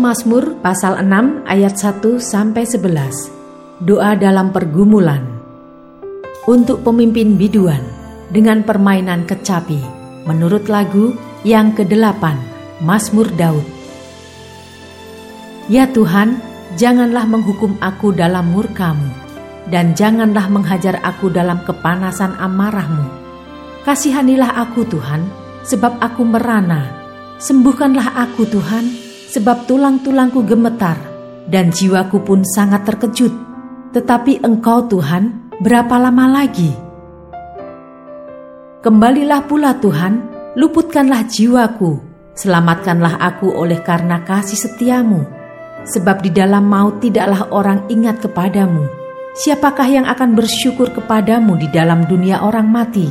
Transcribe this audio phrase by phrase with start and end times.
[0.00, 3.84] Mazmur pasal 6 ayat 1 sampai 11.
[3.84, 5.20] Doa dalam pergumulan.
[6.48, 7.84] Untuk pemimpin biduan
[8.32, 9.76] dengan permainan kecapi
[10.24, 11.12] menurut lagu
[11.44, 12.24] yang ke-8
[12.80, 13.60] Mazmur Daud.
[15.68, 16.40] Ya Tuhan,
[16.80, 19.04] janganlah menghukum aku dalam murkamu
[19.68, 23.04] dan janganlah menghajar aku dalam kepanasan amarahmu.
[23.84, 25.28] Kasihanilah aku Tuhan,
[25.68, 26.88] sebab aku merana.
[27.36, 30.98] Sembuhkanlah aku Tuhan, sebab tulang-tulangku gemetar
[31.46, 33.30] dan jiwaku pun sangat terkejut.
[33.94, 36.74] Tetapi Engkau Tuhan, berapa lama lagi?
[38.82, 40.14] Kembalilah pula Tuhan,
[40.58, 42.02] luputkanlah jiwaku,
[42.34, 45.26] selamatkanlah aku oleh karena kasih setiamu.
[45.80, 48.84] Sebab di dalam maut tidaklah orang ingat kepadamu.
[49.30, 53.08] Siapakah yang akan bersyukur kepadamu di dalam dunia orang mati?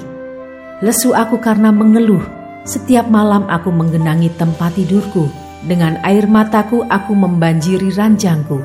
[0.79, 2.23] Lesu aku karena mengeluh,
[2.63, 8.63] setiap malam aku menggenangi tempat tidurku dengan air mataku aku membanjiri ranjangku.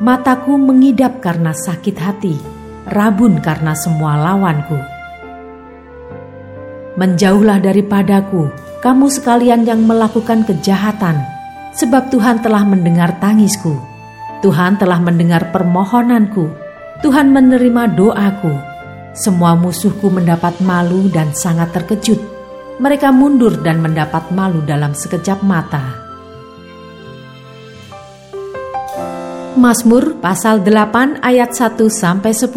[0.00, 2.34] Mataku mengidap karena sakit hati,
[2.88, 4.80] rabun karena semua lawanku.
[6.96, 11.22] Menjauhlah daripadaku, kamu sekalian yang melakukan kejahatan,
[11.76, 13.78] sebab Tuhan telah mendengar tangisku.
[14.42, 16.50] Tuhan telah mendengar permohonanku.
[17.00, 18.54] Tuhan menerima doaku.
[19.14, 22.18] Semua musuhku mendapat malu dan sangat terkejut.
[22.82, 26.11] Mereka mundur dan mendapat malu dalam sekejap mata.
[29.52, 32.56] Mazmur pasal 8 ayat 1 sampai 10.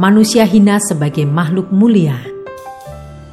[0.00, 2.16] Manusia hina sebagai makhluk mulia.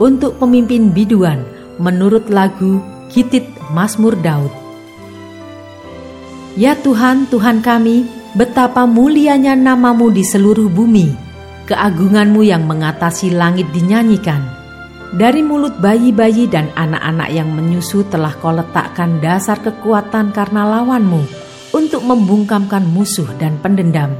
[0.03, 1.47] Untuk pemimpin biduan
[1.80, 4.52] menurut lagu Kitit Mazmur Daud.
[6.59, 8.03] Ya Tuhan, Tuhan kami,
[8.35, 11.16] betapa mulianya namamu di seluruh bumi.
[11.72, 14.44] Keagunganmu yang mengatasi langit dinyanyikan.
[15.16, 21.43] Dari mulut bayi-bayi dan anak-anak yang menyusu telah kau letakkan dasar kekuatan karena lawanmu
[21.73, 24.13] untuk membungkamkan musuh dan pendendam.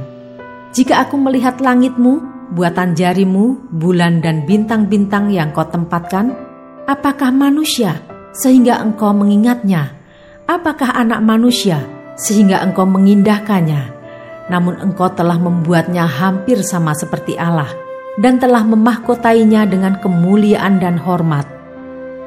[0.74, 2.18] Jika aku melihat langitmu,
[2.52, 6.34] buatan jarimu, bulan dan bintang-bintang yang kau tempatkan,
[6.90, 8.02] apakah manusia
[8.34, 9.94] sehingga engkau mengingatnya?
[10.44, 11.80] Apakah anak manusia
[12.18, 13.94] sehingga engkau mengindahkannya?
[14.50, 17.70] Namun engkau telah membuatnya hampir sama seperti Allah
[18.18, 21.46] dan telah memahkotainya dengan kemuliaan dan hormat.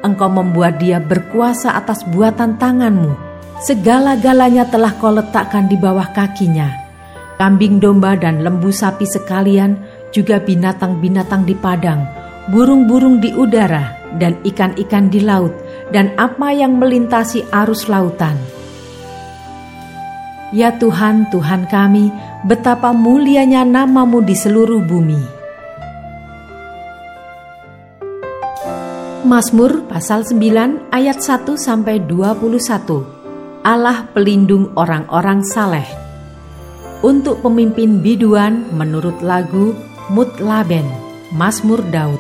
[0.02, 3.27] Engkau membuat dia berkuasa atas buatan tanganmu,
[3.58, 6.70] Segala-galanya telah kau letakkan di bawah kakinya.
[7.42, 9.82] Kambing domba dan lembu sapi sekalian,
[10.14, 12.06] juga binatang-binatang di padang,
[12.54, 15.54] burung-burung di udara, dan ikan-ikan di laut,
[15.90, 18.38] dan apa yang melintasi arus lautan.
[20.54, 22.14] Ya Tuhan, Tuhan kami,
[22.46, 25.22] betapa mulianya namamu di seluruh bumi.
[29.26, 33.17] Mazmur pasal 9 ayat 1 sampai 21.
[33.68, 35.84] Allah pelindung orang-orang saleh.
[37.04, 39.76] Untuk pemimpin biduan menurut lagu
[40.08, 40.88] Mutlaben,
[41.36, 42.16] Mazmur Daud.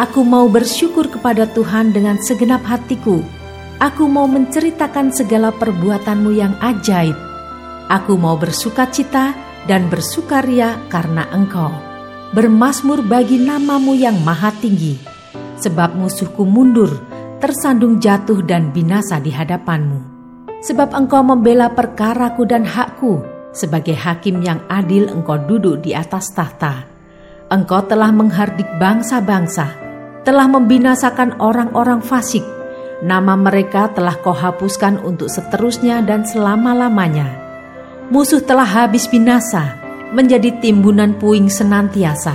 [0.00, 3.20] Aku mau bersyukur kepada Tuhan dengan segenap hatiku.
[3.76, 7.20] Aku mau menceritakan segala perbuatanmu yang ajaib.
[7.92, 9.36] Aku mau bersuka cita
[9.68, 11.76] dan bersukaria karena engkau.
[12.32, 14.96] Bermasmur bagi namamu yang maha tinggi.
[15.60, 20.16] Sebab musuhku mundur tersandung jatuh dan binasa di hadapanmu.
[20.64, 23.20] Sebab engkau membela perkaraku dan hakku,
[23.52, 26.88] sebagai hakim yang adil engkau duduk di atas tahta.
[27.52, 29.70] Engkau telah menghardik bangsa-bangsa,
[30.26, 32.42] telah membinasakan orang-orang fasik.
[33.04, 37.28] Nama mereka telah kau hapuskan untuk seterusnya dan selama-lamanya.
[38.08, 39.76] Musuh telah habis binasa,
[40.10, 42.34] menjadi timbunan puing senantiasa.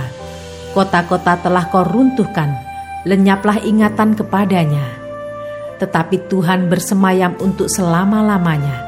[0.72, 2.71] Kota-kota telah kau runtuhkan,
[3.02, 4.82] lenyaplah ingatan kepadanya.
[5.82, 8.86] Tetapi Tuhan bersemayam untuk selama-lamanya.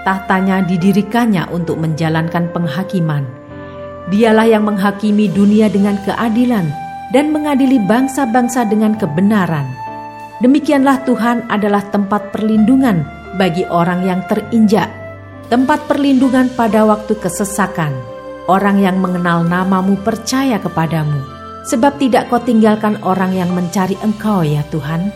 [0.00, 3.28] Tahtanya didirikannya untuk menjalankan penghakiman.
[4.08, 6.72] Dialah yang menghakimi dunia dengan keadilan
[7.12, 9.68] dan mengadili bangsa-bangsa dengan kebenaran.
[10.40, 13.04] Demikianlah Tuhan adalah tempat perlindungan
[13.36, 14.88] bagi orang yang terinjak,
[15.52, 17.92] tempat perlindungan pada waktu kesesakan.
[18.48, 24.64] Orang yang mengenal namamu percaya kepadamu sebab tidak kau tinggalkan orang yang mencari engkau ya
[24.72, 25.12] Tuhan.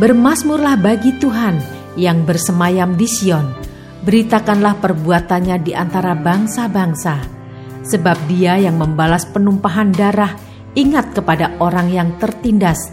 [0.00, 1.60] Bermasmurlah bagi Tuhan
[2.00, 3.52] yang bersemayam di Sion.
[4.00, 7.20] Beritakanlah perbuatannya di antara bangsa-bangsa.
[7.84, 10.32] Sebab dia yang membalas penumpahan darah
[10.72, 12.88] ingat kepada orang yang tertindas.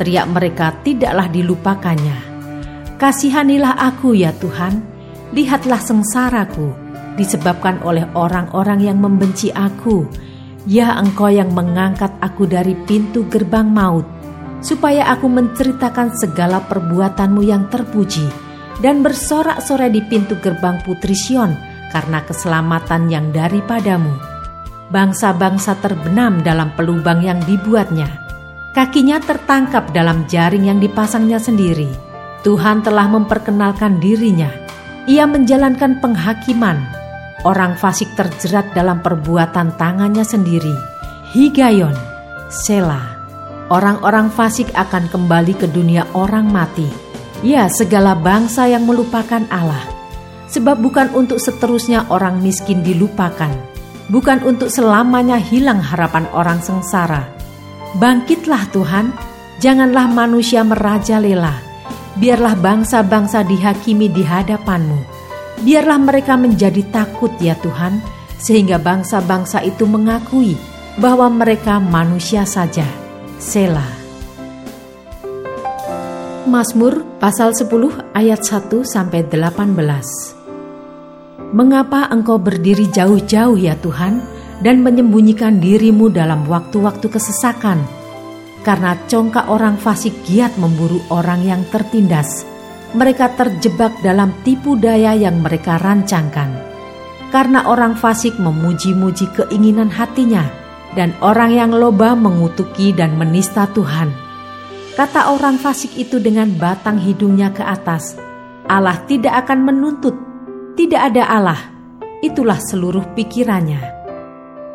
[0.00, 2.18] Teriak mereka tidaklah dilupakannya.
[2.96, 4.80] Kasihanilah aku ya Tuhan,
[5.36, 6.72] lihatlah sengsaraku
[7.20, 10.08] disebabkan oleh orang-orang yang membenci aku
[10.66, 14.02] Ya engkau yang mengangkat aku dari pintu gerbang maut,
[14.58, 18.26] supaya aku menceritakan segala perbuatanmu yang terpuji,
[18.82, 21.54] dan bersorak-sorai di pintu gerbang putri Sion,
[21.94, 24.10] karena keselamatan yang daripadamu.
[24.90, 28.10] Bangsa-bangsa terbenam dalam pelubang yang dibuatnya.
[28.74, 31.88] Kakinya tertangkap dalam jaring yang dipasangnya sendiri.
[32.42, 34.50] Tuhan telah memperkenalkan dirinya.
[35.06, 37.05] Ia menjalankan penghakiman
[37.46, 40.74] orang fasik terjerat dalam perbuatan tangannya sendiri.
[41.30, 41.94] Higayon,
[42.50, 43.14] Sela.
[43.70, 46.86] Orang-orang fasik akan kembali ke dunia orang mati.
[47.46, 49.86] Ya, segala bangsa yang melupakan Allah.
[50.50, 53.50] Sebab bukan untuk seterusnya orang miskin dilupakan.
[54.06, 57.26] Bukan untuk selamanya hilang harapan orang sengsara.
[57.98, 59.10] Bangkitlah Tuhan,
[59.58, 61.58] janganlah manusia merajalela.
[62.14, 65.15] Biarlah bangsa-bangsa dihakimi di hadapanmu
[65.64, 68.04] Biarlah mereka menjadi takut ya Tuhan,
[68.36, 70.52] sehingga bangsa-bangsa itu mengakui
[71.00, 72.84] bahwa mereka manusia saja.
[73.36, 73.84] Sela.
[76.46, 77.68] Mazmur pasal 10
[78.16, 80.36] ayat 1 sampai 18.
[81.52, 84.24] Mengapa engkau berdiri jauh-jauh ya Tuhan
[84.60, 87.84] dan menyembunyikan dirimu dalam waktu-waktu kesesakan?
[88.64, 92.55] Karena congkak orang fasik giat memburu orang yang tertindas
[92.94, 96.54] mereka terjebak dalam tipu daya yang mereka rancangkan.
[97.34, 100.46] Karena orang fasik memuji-muji keinginan hatinya,
[100.94, 104.14] dan orang yang loba mengutuki dan menista Tuhan.
[104.94, 108.16] Kata orang fasik itu dengan batang hidungnya ke atas,
[108.70, 110.16] Allah tidak akan menuntut,
[110.78, 111.60] tidak ada Allah,
[112.24, 113.82] itulah seluruh pikirannya.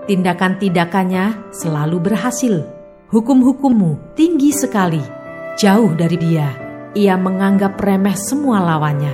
[0.06, 2.62] Tindakan-tindakannya selalu berhasil,
[3.10, 5.02] hukum-hukummu tinggi sekali,
[5.58, 9.14] jauh dari dia ia menganggap remeh semua lawannya.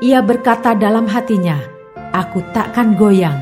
[0.00, 1.60] Ia berkata dalam hatinya,
[2.08, 3.36] "Aku takkan goyang,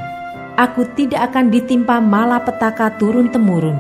[0.59, 3.79] aku tidak akan ditimpa malapetaka turun-temurun."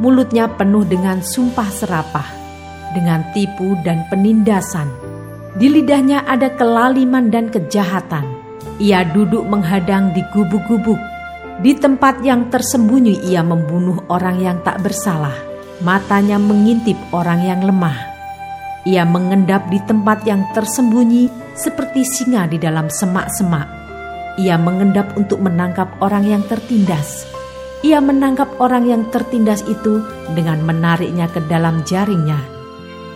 [0.00, 2.28] Mulutnya penuh dengan sumpah serapah,
[2.92, 4.88] dengan tipu dan penindasan.
[5.56, 8.24] Di lidahnya ada kelaliman dan kejahatan.
[8.80, 10.96] Ia duduk menghadang di gubuk-gubuk.
[11.60, 15.36] Di tempat yang tersembunyi ia membunuh orang yang tak bersalah.
[15.84, 18.09] Matanya mengintip orang yang lemah
[18.88, 23.68] ia mengendap di tempat yang tersembunyi seperti singa di dalam semak-semak.
[24.40, 27.28] Ia mengendap untuk menangkap orang yang tertindas.
[27.84, 30.00] Ia menangkap orang yang tertindas itu
[30.32, 32.40] dengan menariknya ke dalam jaringnya.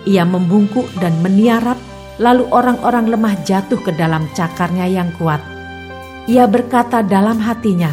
[0.04, 1.80] Ia membungkuk dan meniarap,
[2.20, 5.40] lalu orang-orang lemah jatuh ke dalam cakarnya yang kuat.
[6.28, 7.92] Ia berkata dalam hatinya,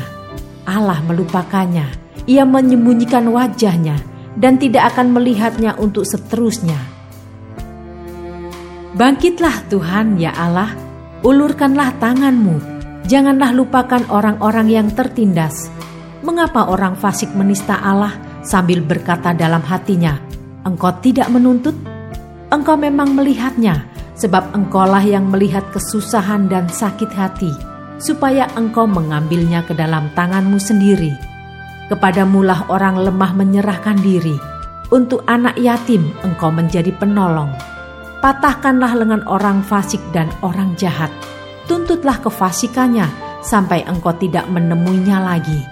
[0.67, 1.87] Allah melupakannya.
[2.27, 3.95] Ia menyembunyikan wajahnya
[4.35, 7.00] dan tidak akan melihatnya untuk seterusnya.
[8.91, 10.75] Bangkitlah Tuhan ya Allah,
[11.23, 12.59] ulurkanlah tanganmu,
[13.07, 15.71] janganlah lupakan orang-orang yang tertindas.
[16.27, 18.11] Mengapa orang fasik menista Allah
[18.43, 20.19] sambil berkata dalam hatinya,
[20.67, 21.71] Engkau tidak menuntut?
[22.51, 23.87] Engkau memang melihatnya,
[24.19, 27.55] sebab engkaulah yang melihat kesusahan dan sakit hati,
[27.95, 31.15] supaya engkau mengambilnya ke dalam tanganmu sendiri.
[31.87, 34.35] Kepadamulah orang lemah menyerahkan diri,
[34.91, 37.55] untuk anak yatim engkau menjadi penolong
[38.21, 41.09] patahkanlah lengan orang fasik dan orang jahat.
[41.65, 43.09] Tuntutlah kefasikannya
[43.41, 45.65] sampai engkau tidak menemuinya lagi.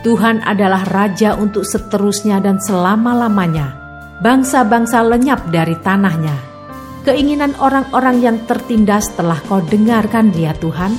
[0.00, 3.76] Tuhan adalah Raja untuk seterusnya dan selama-lamanya.
[4.24, 6.32] Bangsa-bangsa lenyap dari tanahnya.
[7.04, 10.96] Keinginan orang-orang yang tertindas telah kau dengarkan dia Tuhan.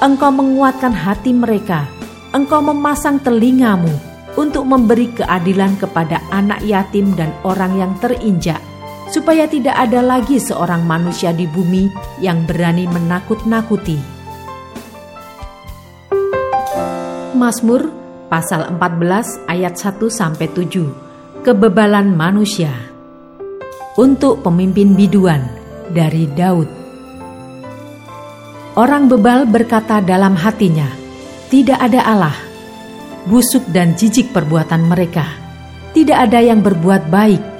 [0.00, 1.86] Engkau menguatkan hati mereka.
[2.34, 3.90] Engkau memasang telingamu
[4.34, 8.58] untuk memberi keadilan kepada anak yatim dan orang yang terinjak
[9.12, 13.98] supaya tidak ada lagi seorang manusia di bumi yang berani menakut-nakuti.
[17.34, 17.90] Mazmur
[18.30, 21.44] pasal 14 ayat 1 sampai 7.
[21.44, 22.72] Kebebalan manusia.
[23.94, 25.44] Untuk pemimpin biduan
[25.92, 26.66] dari Daud.
[28.74, 30.88] Orang bebal berkata dalam hatinya,
[31.46, 32.36] "Tidak ada Allah."
[33.30, 35.24] Busuk dan jijik perbuatan mereka.
[35.94, 37.53] Tidak ada yang berbuat baik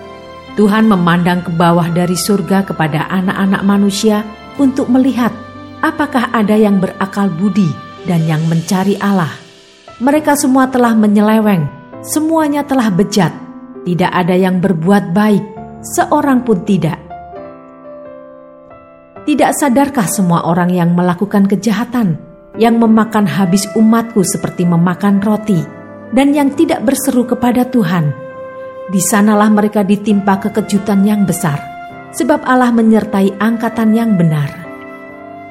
[0.55, 4.23] Tuhan memandang ke bawah dari surga kepada anak-anak manusia
[4.55, 5.35] untuk melihat
[5.83, 7.75] apakah ada yang berakal budi
[8.07, 9.35] dan yang mencari Allah.
[9.99, 11.67] Mereka semua telah menyeleweng,
[12.07, 13.35] semuanya telah bejat,
[13.83, 15.43] tidak ada yang berbuat baik,
[15.83, 17.03] seorang pun tidak.
[19.27, 22.15] Tidak sadarkah semua orang yang melakukan kejahatan,
[22.55, 25.59] yang memakan habis umatku seperti memakan roti,
[26.15, 28.24] dan yang tidak berseru kepada Tuhan?
[28.85, 31.57] Di sanalah mereka ditimpa kekejutan yang besar,
[32.13, 34.53] sebab Allah menyertai angkatan yang benar.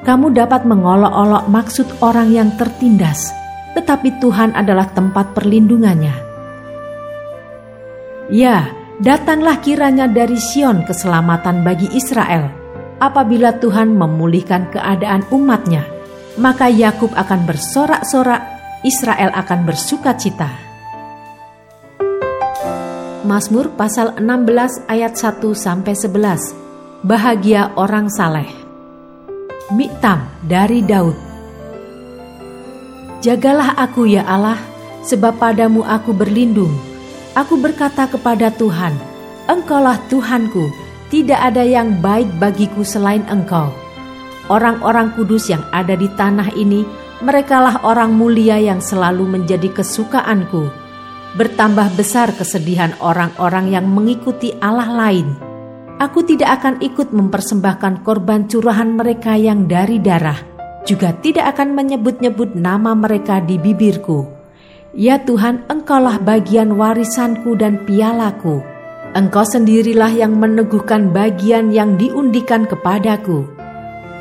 [0.05, 3.33] Kamu dapat mengolok-olok maksud orang yang tertindas,
[3.73, 6.13] tetapi Tuhan adalah tempat perlindungannya.
[8.29, 8.69] Ya,
[9.01, 12.53] datanglah kiranya dari Sion keselamatan bagi Israel.
[13.01, 15.83] Apabila Tuhan memulihkan keadaan umatnya,
[16.39, 18.41] maka Yakub akan bersorak-sorak,
[18.87, 20.62] Israel akan bersuka cita.
[23.23, 27.07] Mazmur pasal 16 ayat 1 sampai 11.
[27.07, 28.51] Bahagia orang saleh.
[29.71, 31.15] Miktam dari Daud.
[33.23, 34.59] Jagalah aku ya Allah,
[35.07, 36.75] sebab padamu aku berlindung.
[37.31, 38.91] Aku berkata kepada Tuhan,
[39.47, 40.67] Engkaulah Tuhanku,
[41.07, 43.71] tidak ada yang baik bagiku selain Engkau.
[44.51, 46.83] Orang-orang kudus yang ada di tanah ini,
[47.23, 50.82] merekalah orang mulia yang selalu menjadi kesukaanku
[51.33, 55.33] bertambah besar kesedihan orang-orang yang mengikuti Allah lain.
[55.97, 60.37] Aku tidak akan ikut mempersembahkan korban curahan mereka yang dari darah,
[60.85, 64.25] juga tidak akan menyebut-nyebut nama mereka di bibirku.
[64.93, 68.61] Ya Tuhan, Engkaulah bagian warisanku dan pialaku.
[69.13, 73.45] Engkau sendirilah yang meneguhkan bagian yang diundikan kepadaku.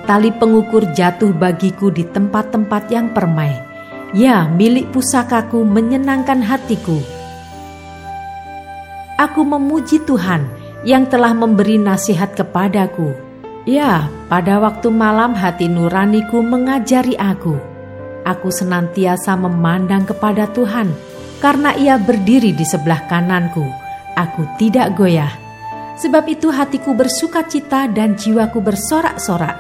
[0.05, 3.72] Tali pengukur jatuh bagiku di tempat-tempat yang permai
[4.13, 7.01] Ya, milik pusakaku menyenangkan hatiku.
[9.17, 10.45] Aku memuji Tuhan
[10.85, 13.17] yang telah memberi nasihat kepadaku.
[13.65, 17.57] Ya, pada waktu malam hati nuraniku mengajari aku.
[18.29, 20.93] Aku senantiasa memandang kepada Tuhan,
[21.41, 23.65] karena Ia berdiri di sebelah kananku.
[24.13, 25.33] Aku tidak goyah.
[25.97, 29.57] Sebab itu hatiku bersuka cita dan jiwaku bersorak-sorak.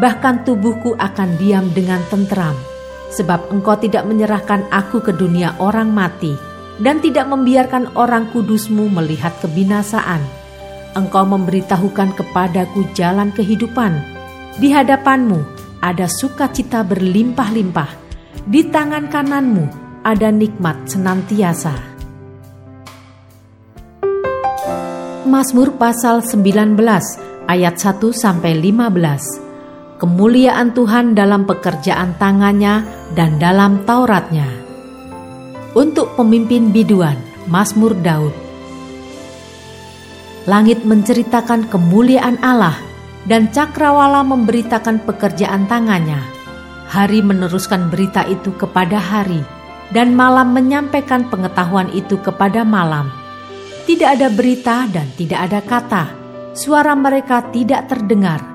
[0.00, 2.69] Bahkan tubuhku akan diam dengan tentram
[3.10, 6.34] sebab engkau tidak menyerahkan aku ke dunia orang mati
[6.80, 10.22] dan tidak membiarkan orang kudusmu melihat kebinasaan.
[10.96, 14.00] Engkau memberitahukan kepadaku jalan kehidupan.
[14.58, 15.38] Di hadapanmu
[15.78, 17.90] ada sukacita berlimpah-limpah.
[18.48, 19.64] Di tangan kananmu
[20.02, 21.90] ada nikmat senantiasa.
[25.30, 26.74] Mazmur pasal 19
[27.46, 29.49] ayat 1 sampai 15
[30.00, 34.48] kemuliaan Tuhan dalam pekerjaan tangannya dan dalam Tauratnya.
[35.76, 38.32] Untuk pemimpin biduan, Mazmur Daud.
[40.48, 42.80] Langit menceritakan kemuliaan Allah
[43.28, 46.24] dan cakrawala memberitakan pekerjaan tangannya.
[46.90, 49.44] Hari meneruskan berita itu kepada hari
[49.94, 53.12] dan malam menyampaikan pengetahuan itu kepada malam.
[53.84, 56.04] Tidak ada berita dan tidak ada kata.
[56.50, 58.49] Suara mereka tidak terdengar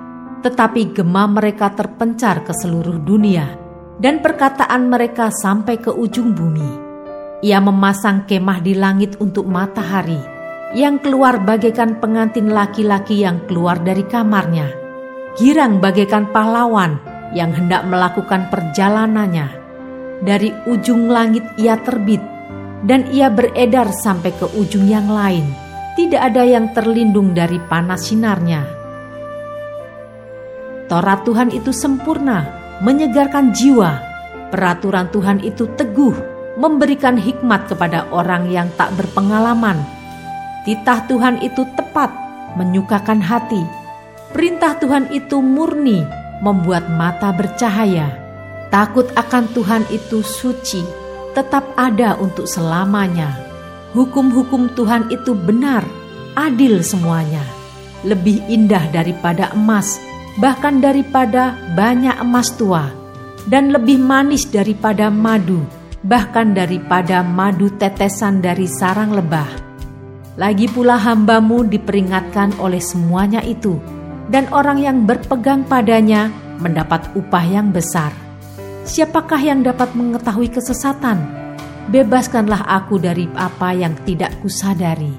[0.46, 3.58] tetapi gema mereka terpencar ke seluruh dunia,
[3.98, 6.86] dan perkataan mereka sampai ke ujung bumi.
[7.42, 10.22] Ia memasang kemah di langit untuk matahari,
[10.78, 14.70] yang keluar bagaikan pengantin laki-laki yang keluar dari kamarnya,
[15.34, 17.02] girang bagaikan pahlawan
[17.34, 19.66] yang hendak melakukan perjalanannya.
[20.22, 22.22] Dari ujung langit ia terbit,
[22.86, 25.50] dan ia beredar sampai ke ujung yang lain.
[25.98, 28.75] Tidak ada yang terlindung dari panas sinarnya
[30.86, 32.46] Torat Tuhan itu sempurna,
[32.86, 33.98] menyegarkan jiwa.
[34.54, 36.14] Peraturan Tuhan itu teguh,
[36.62, 39.82] memberikan hikmat kepada orang yang tak berpengalaman.
[40.62, 42.14] Titah Tuhan itu tepat,
[42.54, 43.66] menyukakan hati.
[44.30, 46.06] Perintah Tuhan itu murni,
[46.46, 48.22] membuat mata bercahaya.
[48.70, 50.86] Takut akan Tuhan itu suci,
[51.34, 53.34] tetap ada untuk selamanya.
[53.98, 55.82] Hukum-hukum Tuhan itu benar,
[56.38, 57.42] adil semuanya.
[58.06, 59.98] Lebih indah daripada emas
[60.36, 62.92] bahkan daripada banyak emas tua,
[63.48, 65.64] dan lebih manis daripada madu,
[66.04, 69.48] bahkan daripada madu tetesan dari sarang lebah.
[70.36, 73.80] Lagi pula hambamu diperingatkan oleh semuanya itu,
[74.28, 76.28] dan orang yang berpegang padanya
[76.60, 78.12] mendapat upah yang besar.
[78.84, 81.18] Siapakah yang dapat mengetahui kesesatan?
[81.90, 85.16] Bebaskanlah aku dari apa yang tidak kusadari.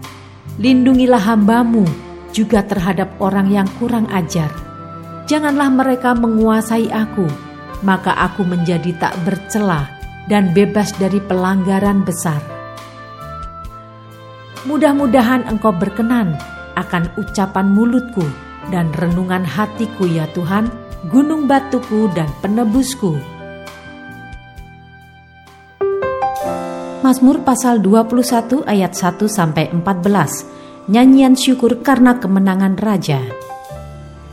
[0.61, 1.87] Lindungilah hambamu
[2.37, 4.76] juga terhadap orang yang kurang ajar
[5.27, 7.27] janganlah mereka menguasai aku,
[7.83, 9.91] maka aku menjadi tak bercela
[10.31, 12.39] dan bebas dari pelanggaran besar.
[14.67, 16.35] Mudah-mudahan engkau berkenan
[16.75, 18.27] akan ucapan mulutku
[18.75, 20.67] dan renungan hatiku ya Tuhan,
[21.07, 23.15] gunung batuku dan penebusku.
[27.07, 30.91] Mazmur pasal 21 ayat 1 sampai 14.
[30.91, 33.46] nyanyian syukur karena kemenangan raja.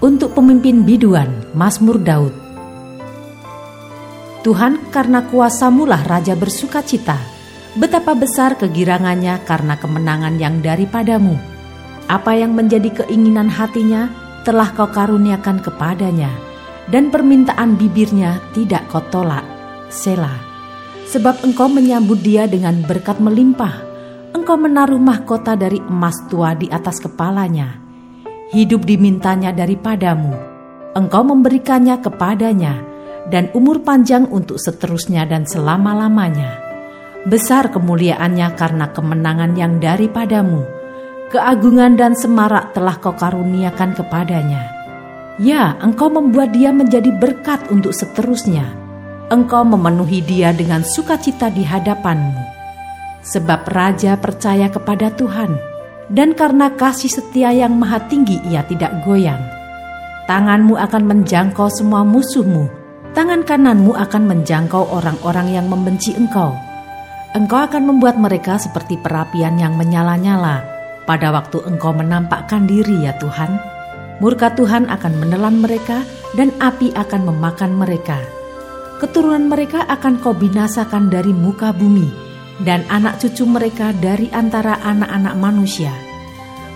[0.03, 2.35] Untuk pemimpin biduan, Mazmur Daud.
[4.43, 7.15] Tuhan, karena kuasamu lah raja bersuka cita.
[7.79, 11.39] Betapa besar kegirangannya karena kemenangan yang daripadamu.
[12.11, 14.11] Apa yang menjadi keinginan hatinya
[14.43, 16.35] telah kau karuniakan kepadanya,
[16.91, 19.47] dan permintaan bibirnya tidak kau tolak.
[19.87, 20.35] Selah.
[21.07, 23.79] Sebab engkau menyambut dia dengan berkat melimpah,
[24.35, 27.82] engkau menaruh mahkota dari emas tua di atas kepalanya.
[28.51, 30.35] Hidup dimintanya daripadamu,
[30.97, 32.83] engkau memberikannya kepadanya,
[33.31, 36.59] dan umur panjang untuk seterusnya dan selama-lamanya.
[37.23, 40.67] Besar kemuliaannya karena kemenangan yang daripadamu,
[41.31, 44.67] keagungan dan semarak telah kau karuniakan kepadanya.
[45.39, 48.67] Ya, engkau membuat dia menjadi berkat untuk seterusnya.
[49.31, 52.53] Engkau memenuhi dia dengan sukacita di hadapanmu
[53.23, 55.55] sebab raja percaya kepada Tuhan,
[56.13, 59.41] dan karena kasih setia yang maha tinggi ia tidak goyang.
[60.29, 62.69] Tanganmu akan menjangkau semua musuhmu,
[63.17, 66.55] tangan kananmu akan menjangkau orang-orang yang membenci engkau.
[67.33, 70.61] Engkau akan membuat mereka seperti perapian yang menyala-nyala
[71.09, 73.57] pada waktu engkau menampakkan diri ya Tuhan.
[74.21, 76.05] Murka Tuhan akan menelan mereka
[76.37, 78.21] dan api akan memakan mereka.
[79.01, 82.07] Keturunan mereka akan kau binasakan dari muka bumi,
[82.61, 85.91] dan anak cucu mereka dari antara anak-anak manusia.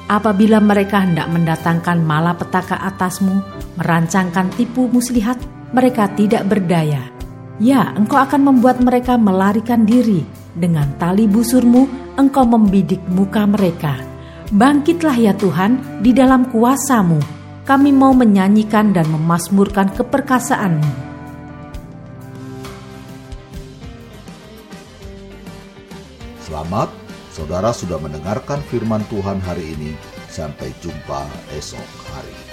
[0.08, 3.44] Apabila mereka hendak mendatangkan malapetaka atasmu,
[3.76, 5.36] merancangkan tipu muslihat,
[5.76, 7.12] mereka tidak berdaya.
[7.60, 10.24] Ya, engkau akan membuat mereka melarikan diri.
[10.56, 14.00] Dengan tali busurmu, engkau membidik muka mereka.
[14.48, 17.20] Bangkitlah ya Tuhan, di dalam kuasamu.
[17.68, 20.92] Kami mau menyanyikan dan memasmurkan keperkasaanmu.
[26.48, 26.88] Selamat,
[27.38, 29.94] saudara sudah mendengarkan firman Tuhan hari ini.
[30.26, 32.47] Sampai jumpa esok hari.